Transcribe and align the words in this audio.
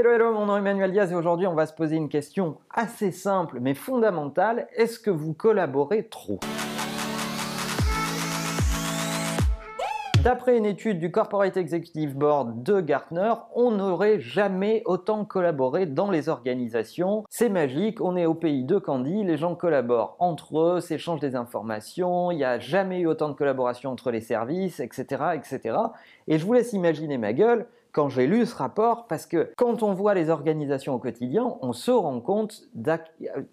Hello, 0.00 0.12
hello, 0.12 0.32
mon 0.32 0.46
nom 0.46 0.56
est 0.56 0.60
Emmanuel 0.60 0.92
Diaz 0.92 1.12
et 1.12 1.14
aujourd'hui 1.14 1.46
on 1.46 1.52
va 1.52 1.66
se 1.66 1.74
poser 1.74 1.96
une 1.96 2.08
question 2.08 2.56
assez 2.70 3.10
simple 3.10 3.58
mais 3.60 3.74
fondamentale. 3.74 4.66
Est-ce 4.74 4.98
que 4.98 5.10
vous 5.10 5.34
collaborez 5.34 6.08
trop? 6.08 6.40
D'après 10.24 10.56
une 10.56 10.64
étude 10.64 11.00
du 11.00 11.10
Corporate 11.10 11.58
Executive 11.58 12.16
Board 12.16 12.62
de 12.62 12.80
Gartner, 12.80 13.34
on 13.54 13.72
n'aurait 13.72 14.20
jamais 14.20 14.82
autant 14.86 15.26
collaboré 15.26 15.84
dans 15.84 16.10
les 16.10 16.30
organisations. 16.30 17.24
C'est 17.28 17.50
magique, 17.50 18.00
on 18.00 18.16
est 18.16 18.24
au 18.24 18.34
pays 18.34 18.64
de 18.64 18.78
Candy, 18.78 19.22
les 19.24 19.36
gens 19.36 19.54
collaborent 19.54 20.16
entre 20.18 20.60
eux, 20.60 20.80
s'échangent 20.80 21.20
des 21.20 21.36
informations, 21.36 22.30
il 22.30 22.36
n'y 22.36 22.44
a 22.44 22.58
jamais 22.58 23.00
eu 23.00 23.06
autant 23.06 23.28
de 23.28 23.34
collaboration 23.34 23.90
entre 23.90 24.10
les 24.10 24.22
services, 24.22 24.80
etc., 24.80 25.04
etc. 25.34 25.76
Et 26.26 26.38
je 26.38 26.46
vous 26.46 26.54
laisse 26.54 26.72
imaginer 26.72 27.18
ma 27.18 27.34
gueule 27.34 27.66
quand 27.92 28.08
j'ai 28.08 28.26
lu 28.26 28.46
ce 28.46 28.54
rapport, 28.54 29.06
parce 29.06 29.26
que 29.26 29.52
quand 29.56 29.82
on 29.82 29.94
voit 29.94 30.14
les 30.14 30.30
organisations 30.30 30.94
au 30.94 30.98
quotidien, 30.98 31.56
on 31.62 31.72
se 31.72 31.90
rend 31.90 32.20
compte 32.20 32.62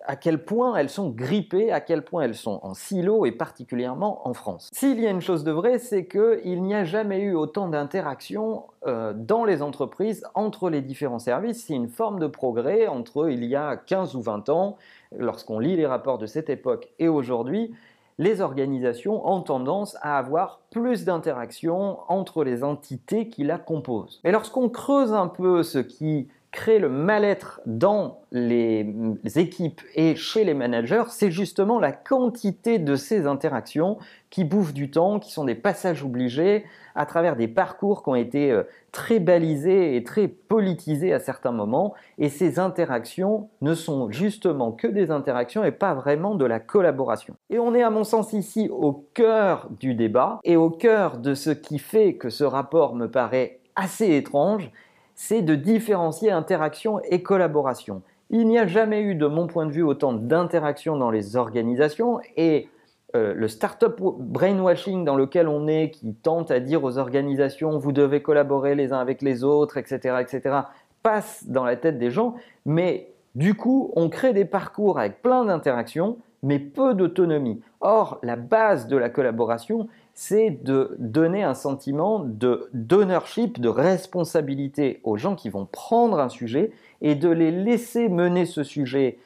à 0.05 0.15
quel 0.15 0.43
point 0.43 0.75
elles 0.75 0.89
sont 0.89 1.09
grippées, 1.09 1.71
à 1.71 1.81
quel 1.81 2.03
point 2.03 2.23
elles 2.23 2.35
sont 2.35 2.59
en 2.63 2.73
silo, 2.73 3.25
et 3.25 3.31
particulièrement 3.31 4.27
en 4.27 4.33
France. 4.33 4.69
S'il 4.73 4.99
y 4.99 5.07
a 5.07 5.09
une 5.09 5.21
chose 5.21 5.43
de 5.43 5.51
vrai, 5.51 5.79
c'est 5.79 6.05
qu'il 6.07 6.63
n'y 6.63 6.75
a 6.75 6.83
jamais 6.83 7.19
eu 7.19 7.35
autant 7.35 7.67
d'interactions 7.67 8.65
euh, 8.85 9.13
dans 9.15 9.45
les 9.45 9.61
entreprises 9.61 10.23
entre 10.33 10.69
les 10.69 10.81
différents 10.81 11.19
services. 11.19 11.65
C'est 11.65 11.73
une 11.73 11.89
forme 11.89 12.19
de 12.19 12.27
progrès 12.27 12.87
entre 12.87 13.29
il 13.29 13.43
y 13.43 13.55
a 13.55 13.75
15 13.77 14.15
ou 14.15 14.21
20 14.21 14.49
ans, 14.49 14.77
lorsqu'on 15.17 15.59
lit 15.59 15.75
les 15.75 15.85
rapports 15.85 16.17
de 16.17 16.25
cette 16.25 16.49
époque 16.49 16.89
et 16.99 17.07
aujourd'hui 17.07 17.73
les 18.17 18.41
organisations 18.41 19.27
ont 19.27 19.41
tendance 19.41 19.95
à 20.01 20.17
avoir 20.17 20.61
plus 20.71 21.05
d'interactions 21.05 21.99
entre 22.07 22.43
les 22.43 22.63
entités 22.63 23.29
qui 23.29 23.43
la 23.43 23.57
composent. 23.57 24.21
Et 24.23 24.31
lorsqu'on 24.31 24.69
creuse 24.69 25.13
un 25.13 25.27
peu 25.27 25.63
ce 25.63 25.79
qui 25.79 26.27
crée 26.57 26.79
le 26.79 26.89
mal-être 26.89 27.61
dans 27.67 28.21
les 28.31 28.91
équipes 29.35 29.79
et 29.93 30.15
chez 30.15 30.43
les 30.43 30.55
managers, 30.55 31.03
c'est 31.09 31.29
justement 31.29 31.79
la 31.79 31.91
quantité 31.91 32.79
de 32.79 32.95
ces 32.95 33.27
interactions 33.27 33.99
qui 34.31 34.43
bouffent 34.43 34.73
du 34.73 34.89
temps, 34.89 35.19
qui 35.19 35.31
sont 35.31 35.45
des 35.45 35.53
passages 35.53 36.03
obligés 36.03 36.65
à 36.95 37.05
travers 37.05 37.35
des 37.35 37.47
parcours 37.47 38.01
qui 38.01 38.09
ont 38.09 38.15
été 38.15 38.51
euh, 38.51 38.63
très 38.91 39.19
balisés 39.19 39.95
et 39.95 40.03
très 40.03 40.27
politisés 40.27 41.13
à 41.13 41.19
certains 41.19 41.51
moments. 41.51 41.93
Et 42.17 42.27
ces 42.27 42.57
interactions 42.57 43.49
ne 43.61 43.75
sont 43.75 44.09
justement 44.09 44.71
que 44.71 44.87
des 44.87 45.11
interactions 45.11 45.63
et 45.63 45.71
pas 45.71 45.93
vraiment 45.93 46.33
de 46.33 46.45
la 46.45 46.59
collaboration. 46.59 47.35
Et 47.51 47.59
on 47.59 47.75
est 47.75 47.83
à 47.83 47.91
mon 47.91 48.03
sens 48.03 48.33
ici 48.33 48.67
au 48.71 48.93
cœur 49.13 49.69
du 49.79 49.93
débat 49.93 50.39
et 50.43 50.55
au 50.55 50.71
cœur 50.71 51.19
de 51.19 51.35
ce 51.35 51.51
qui 51.51 51.77
fait 51.77 52.15
que 52.15 52.31
ce 52.31 52.43
rapport 52.43 52.95
me 52.95 53.11
paraît 53.11 53.59
assez 53.75 54.15
étrange, 54.15 54.71
c'est 55.17 55.41
de 55.41 55.55
différencier 55.55 56.31
interaction 56.31 57.01
et 57.09 57.23
collaboration. 57.23 58.03
Il 58.29 58.47
n'y 58.47 58.59
a 58.59 58.67
jamais 58.67 59.01
eu, 59.01 59.15
de 59.15 59.25
mon 59.25 59.47
point 59.47 59.65
de 59.65 59.71
vue, 59.71 59.81
autant 59.81 60.13
d'interactions 60.13 60.95
dans 60.95 61.09
les 61.09 61.35
organisations 61.35 62.19
et 62.37 62.69
euh, 63.15 63.33
le 63.33 63.47
startup 63.47 63.99
brainwashing 63.99 65.03
dans 65.03 65.15
lequel 65.15 65.47
on 65.47 65.67
est, 65.67 65.89
qui 65.89 66.13
tente 66.13 66.51
à 66.51 66.59
dire 66.59 66.83
aux 66.83 66.99
organisations 66.99 67.79
vous 67.79 67.91
devez 67.91 68.21
collaborer 68.21 68.75
les 68.75 68.93
uns 68.93 68.99
avec 68.99 69.23
les 69.23 69.43
autres, 69.43 69.77
etc., 69.77 70.17
etc., 70.21 70.55
passe 71.01 71.45
dans 71.47 71.63
la 71.63 71.77
tête 71.77 71.97
des 71.97 72.11
gens, 72.11 72.35
mais 72.65 73.11
du 73.33 73.55
coup, 73.55 73.91
on 73.95 74.09
crée 74.09 74.33
des 74.33 74.45
parcours 74.45 74.99
avec 74.99 75.21
plein 75.23 75.45
d'interactions, 75.45 76.17
mais 76.43 76.59
peu 76.59 76.93
d'autonomie. 76.93 77.61
Or, 77.81 78.19
la 78.21 78.35
base 78.35 78.87
de 78.87 78.97
la 78.97 79.09
collaboration, 79.09 79.87
c'est 80.19 80.49
de 80.63 80.95
donner 80.97 81.43
un 81.43 81.53
sentiment 81.53 82.17
de 82.17 82.71
d'ownership, 82.73 83.61
de 83.61 83.69
responsabilité 83.69 84.99
aux 85.03 85.15
gens 85.15 85.35
qui 85.35 85.47
vont 85.47 85.67
prendre 85.67 86.19
un 86.19 86.27
sujet 86.27 86.71
et 87.01 87.13
de 87.13 87.29
les 87.29 87.51
laisser 87.51 88.09
mener 88.09 88.47
ce 88.47 88.63
sujet 88.63 89.19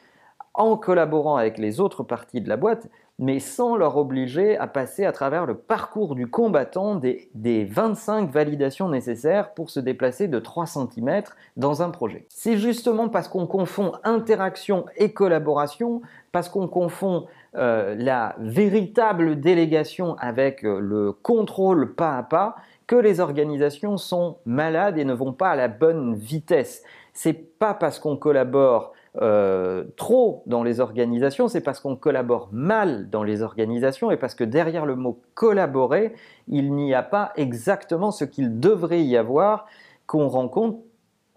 en 0.52 0.76
collaborant 0.76 1.36
avec 1.36 1.56
les 1.56 1.80
autres 1.80 2.02
parties 2.02 2.42
de 2.42 2.48
la 2.50 2.58
boîte, 2.58 2.90
mais 3.18 3.38
sans 3.38 3.76
leur 3.76 3.96
obliger 3.96 4.56
à 4.58 4.66
passer 4.66 5.04
à 5.04 5.12
travers 5.12 5.46
le 5.46 5.54
parcours 5.54 6.14
du 6.14 6.26
combattant 6.26 6.96
des, 6.96 7.30
des 7.34 7.64
25 7.64 8.30
validations 8.30 8.88
nécessaires 8.88 9.54
pour 9.54 9.70
se 9.70 9.80
déplacer 9.80 10.28
de 10.28 10.38
3 10.38 10.66
cm 10.66 11.22
dans 11.56 11.82
un 11.82 11.90
projet. 11.90 12.26
C'est 12.28 12.56
justement 12.56 13.08
parce 13.08 13.28
qu'on 13.28 13.46
confond 13.46 13.92
interaction 14.04 14.86
et 14.96 15.12
collaboration, 15.12 16.02
parce 16.32 16.48
qu'on 16.48 16.68
confond 16.68 17.26
euh, 17.54 17.94
la 17.98 18.34
véritable 18.38 19.38
délégation 19.38 20.16
avec 20.18 20.64
euh, 20.64 20.80
le 20.80 21.12
contrôle 21.12 21.94
pas 21.94 22.16
à 22.16 22.22
pas 22.22 22.56
les 22.96 23.20
organisations 23.20 23.96
sont 23.96 24.38
malades 24.44 24.98
et 24.98 25.04
ne 25.04 25.14
vont 25.14 25.32
pas 25.32 25.50
à 25.50 25.56
la 25.56 25.68
bonne 25.68 26.14
vitesse. 26.14 26.82
C'est 27.12 27.32
pas 27.58 27.74
parce 27.74 27.98
qu'on 27.98 28.16
collabore 28.16 28.92
euh, 29.20 29.84
trop 29.96 30.42
dans 30.46 30.62
les 30.62 30.80
organisations, 30.80 31.46
c'est 31.46 31.60
parce 31.60 31.80
qu'on 31.80 31.96
collabore 31.96 32.48
mal 32.50 33.10
dans 33.10 33.22
les 33.22 33.42
organisations 33.42 34.10
et 34.10 34.16
parce 34.16 34.34
que 34.34 34.44
derrière 34.44 34.86
le 34.86 34.96
mot 34.96 35.20
collaborer, 35.34 36.14
il 36.48 36.72
n'y 36.72 36.94
a 36.94 37.02
pas 37.02 37.32
exactement 37.36 38.10
ce 38.10 38.24
qu'il 38.24 38.58
devrait 38.58 39.02
y 39.02 39.16
avoir 39.16 39.66
qu'on 40.06 40.28
rencontre 40.28 40.78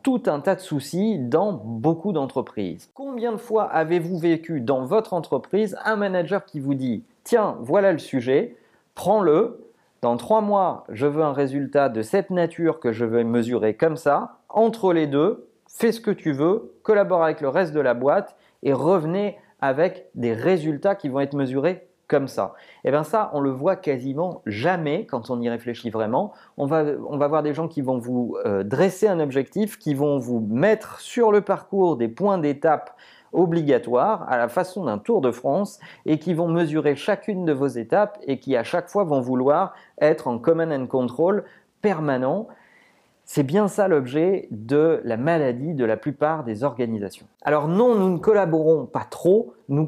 tout 0.04 0.24
un 0.28 0.40
tas 0.40 0.56
de 0.56 0.62
soucis 0.62 1.18
dans 1.18 1.52
beaucoup 1.52 2.14
d'entreprises. 2.14 2.90
Combien 2.94 3.32
de 3.32 3.38
fois 3.38 3.64
avez-vous 3.64 4.20
vécu 4.20 4.62
dans 4.62 4.86
votre 4.86 5.14
entreprise 5.14 5.76
un 5.84 5.96
manager 5.96 6.46
qui 6.46 6.60
vous 6.60 6.76
dit 6.76 7.04
Tiens, 7.24 7.58
voilà 7.62 7.92
le 7.92 7.98
sujet, 7.98 8.56
prends-le, 8.94 9.65
dans 10.06 10.18
trois 10.18 10.42
mois, 10.42 10.84
je 10.90 11.08
veux 11.08 11.24
un 11.24 11.34
résultat 11.34 11.90
de 11.90 12.04
cette 12.04 12.30
nature 12.30 12.80
que 12.80 12.92
je 12.92 13.06
veux 13.06 13.24
mesurer 13.24 13.74
comme 13.74 13.98
ça, 13.98 14.38
entre 14.50 14.94
les 14.94 15.08
deux, 15.08 15.50
fais 15.68 15.92
ce 15.92 16.00
que 16.00 16.12
tu 16.12 16.32
veux, 16.32 16.76
collabore 16.84 17.24
avec 17.24 17.42
le 17.42 17.50
reste 17.50 17.74
de 17.74 17.80
la 17.80 17.96
boîte 17.96 18.36
et 18.62 18.72
revenez 18.72 19.36
avec 19.62 20.06
des 20.14 20.34
résultats 20.34 20.94
qui 20.94 21.10
vont 21.10 21.22
être 21.22 21.34
mesurés 21.34 21.88
comme 22.08 22.28
ça. 22.28 22.54
Et 22.84 22.90
eh 22.90 22.92
bien 22.92 23.04
ça, 23.04 23.32
on 23.34 23.40
le 23.40 23.50
voit 23.50 23.78
quasiment 23.78 24.44
jamais 24.46 25.08
quand 25.08 25.32
on 25.32 25.42
y 25.42 25.50
réfléchit 25.50 25.90
vraiment. 25.90 26.34
On 26.58 26.68
va, 26.68 26.84
on 27.10 27.18
va 27.18 27.28
voir 27.28 27.42
des 27.42 27.56
gens 27.56 27.68
qui 27.68 27.82
vont 27.82 27.98
vous 27.98 28.38
euh, 28.46 28.64
dresser 28.64 29.08
un 29.08 29.20
objectif, 29.20 29.80
qui 29.80 29.96
vont 29.96 30.20
vous 30.20 30.40
mettre 30.40 31.00
sur 31.00 31.32
le 31.32 31.42
parcours 31.42 31.98
des 31.98 32.10
points 32.10 32.38
d'étape 32.38 32.96
obligatoires 33.36 34.26
à 34.30 34.38
la 34.38 34.48
façon 34.48 34.86
d'un 34.86 34.98
Tour 34.98 35.22
de 35.22 35.32
France 35.32 35.80
et 36.06 36.20
qui 36.20 36.34
vont 36.34 36.48
mesurer 36.48 36.96
chacune 36.96 37.46
de 37.46 37.54
vos 37.54 37.68
étapes 37.68 38.18
et 38.28 38.40
qui 38.40 38.56
à 38.56 38.64
chaque 38.64 38.90
fois 38.90 39.04
vont 39.04 39.22
vouloir 39.22 39.74
être 40.00 40.28
en 40.28 40.40
command 40.40 40.72
and 40.72 40.88
control 40.88 41.44
permanent 41.82 42.48
c'est 43.26 43.44
bien 43.44 43.68
ça 43.68 43.88
l'objet 43.88 44.48
de 44.52 45.02
la 45.04 45.18
maladie 45.18 45.74
de 45.74 45.84
la 45.84 45.98
plupart 45.98 46.44
des 46.44 46.64
organisations. 46.64 47.26
Alors 47.42 47.68
non, 47.68 47.96
nous 47.96 48.10
ne 48.10 48.18
collaborons 48.20 48.86
pas 48.86 49.04
trop, 49.04 49.54
nous, 49.68 49.88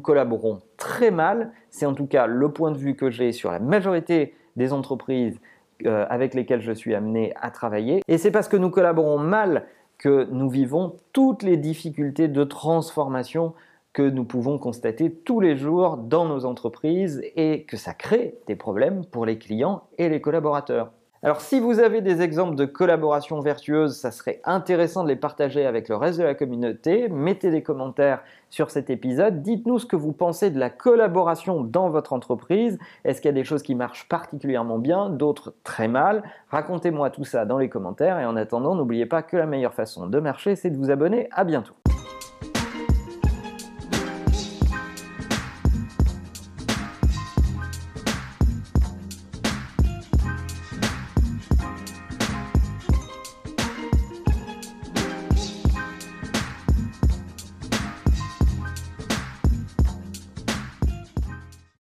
collaborons 0.00 0.60
très 0.76 1.10
mal. 1.10 1.52
C'est 1.70 1.86
en 1.86 1.94
tout 1.94 2.06
cas 2.06 2.26
le 2.26 2.50
point 2.50 2.70
de 2.70 2.76
vue 2.76 2.94
que 2.94 3.10
j'ai 3.10 3.32
sur 3.32 3.50
la 3.50 3.60
majorité 3.60 4.34
des 4.56 4.74
entreprises 4.74 5.40
euh, 5.86 6.04
avec 6.10 6.34
lesquelles 6.34 6.60
je 6.60 6.72
suis 6.72 6.94
amené 6.94 7.32
à 7.40 7.50
travailler. 7.50 8.02
Et 8.08 8.18
c'est 8.18 8.30
parce 8.30 8.46
que 8.46 8.58
nous 8.58 8.70
collaborons 8.70 9.18
mal 9.18 9.64
que 9.98 10.28
nous 10.30 10.48
vivons 10.48 10.96
toutes 11.12 11.42
les 11.42 11.56
difficultés 11.56 12.28
de 12.28 12.44
transformation 12.44 13.54
que 13.92 14.02
nous 14.02 14.24
pouvons 14.24 14.58
constater 14.58 15.10
tous 15.10 15.40
les 15.40 15.56
jours 15.56 15.96
dans 15.96 16.26
nos 16.26 16.44
entreprises 16.44 17.22
et 17.34 17.64
que 17.64 17.78
ça 17.78 17.94
crée 17.94 18.38
des 18.46 18.54
problèmes 18.54 19.06
pour 19.06 19.24
les 19.24 19.38
clients 19.38 19.84
et 19.96 20.10
les 20.10 20.20
collaborateurs. 20.20 20.92
Alors 21.26 21.40
si 21.40 21.58
vous 21.58 21.80
avez 21.80 22.02
des 22.02 22.22
exemples 22.22 22.54
de 22.54 22.66
collaboration 22.66 23.40
vertueuse, 23.40 23.96
ça 23.96 24.12
serait 24.12 24.40
intéressant 24.44 25.02
de 25.02 25.08
les 25.08 25.16
partager 25.16 25.66
avec 25.66 25.88
le 25.88 25.96
reste 25.96 26.20
de 26.20 26.22
la 26.22 26.36
communauté. 26.36 27.08
Mettez 27.08 27.50
des 27.50 27.64
commentaires 27.64 28.22
sur 28.48 28.70
cet 28.70 28.90
épisode. 28.90 29.42
Dites-nous 29.42 29.80
ce 29.80 29.86
que 29.86 29.96
vous 29.96 30.12
pensez 30.12 30.50
de 30.50 30.60
la 30.60 30.70
collaboration 30.70 31.64
dans 31.64 31.90
votre 31.90 32.12
entreprise. 32.12 32.78
Est-ce 33.04 33.20
qu'il 33.20 33.28
y 33.28 33.30
a 33.30 33.34
des 33.34 33.42
choses 33.42 33.64
qui 33.64 33.74
marchent 33.74 34.08
particulièrement 34.08 34.78
bien, 34.78 35.10
d'autres 35.10 35.52
très 35.64 35.88
mal? 35.88 36.22
Racontez-moi 36.52 37.10
tout 37.10 37.24
ça 37.24 37.44
dans 37.44 37.58
les 37.58 37.68
commentaires 37.68 38.20
et 38.20 38.24
en 38.24 38.36
attendant, 38.36 38.76
n'oubliez 38.76 39.06
pas 39.06 39.22
que 39.22 39.36
la 39.36 39.46
meilleure 39.46 39.74
façon 39.74 40.06
de 40.06 40.20
marcher, 40.20 40.54
c'est 40.54 40.70
de 40.70 40.76
vous 40.76 40.92
abonner. 40.92 41.28
À 41.32 41.42
bientôt. 41.42 41.74